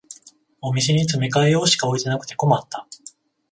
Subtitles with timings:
[0.61, 2.87] お店に詰め替え用しか置いてなくて困った